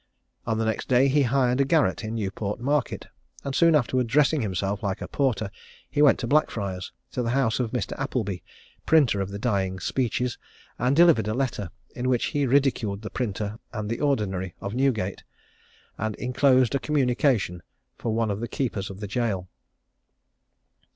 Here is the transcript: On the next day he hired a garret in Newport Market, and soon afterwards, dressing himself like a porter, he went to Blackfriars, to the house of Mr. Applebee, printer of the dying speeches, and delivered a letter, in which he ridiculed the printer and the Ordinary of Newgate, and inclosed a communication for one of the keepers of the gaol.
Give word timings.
On 0.47 0.57
the 0.57 0.65
next 0.65 0.87
day 0.87 1.07
he 1.09 1.21
hired 1.21 1.61
a 1.61 1.63
garret 1.63 2.03
in 2.03 2.15
Newport 2.15 2.59
Market, 2.59 3.05
and 3.43 3.53
soon 3.53 3.75
afterwards, 3.75 4.09
dressing 4.09 4.41
himself 4.41 4.81
like 4.81 4.99
a 4.99 5.07
porter, 5.07 5.51
he 5.91 6.01
went 6.01 6.17
to 6.21 6.25
Blackfriars, 6.25 6.91
to 7.11 7.21
the 7.21 7.29
house 7.29 7.59
of 7.59 7.69
Mr. 7.69 7.93
Applebee, 7.99 8.41
printer 8.87 9.21
of 9.21 9.29
the 9.29 9.37
dying 9.37 9.79
speeches, 9.79 10.39
and 10.79 10.95
delivered 10.95 11.27
a 11.27 11.35
letter, 11.35 11.69
in 11.95 12.09
which 12.09 12.25
he 12.33 12.47
ridiculed 12.47 13.03
the 13.03 13.11
printer 13.11 13.59
and 13.73 13.91
the 13.91 13.99
Ordinary 14.01 14.55
of 14.59 14.73
Newgate, 14.73 15.23
and 15.99 16.15
inclosed 16.15 16.73
a 16.73 16.79
communication 16.79 17.61
for 17.99 18.11
one 18.11 18.31
of 18.31 18.39
the 18.39 18.47
keepers 18.47 18.89
of 18.89 19.01
the 19.01 19.07
gaol. 19.07 19.49